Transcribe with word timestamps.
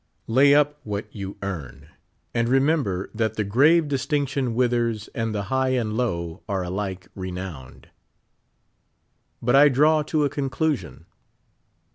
Lay 0.25 0.55
up 0.55 0.79
what 0.83 1.05
81 1.11 1.19
you 1.19 1.37
earn. 1.43 1.89
And 2.33 2.49
remember 2.49 3.11
that 3.13 3.35
the 3.35 3.43
grave 3.43 3.87
distinotion 3.87 4.55
withers 4.55 5.09
and 5.09 5.31
the 5.35 5.43
high 5.53 5.73
and 5.77 5.95
low 5.95 6.41
are 6.49 6.63
alike 6.63 7.07
renowned. 7.13 7.87
But 9.43 9.55
I 9.55 9.69
draw 9.69 10.01
to 10.01 10.23
a 10.23 10.27
conclusion. 10.31 11.05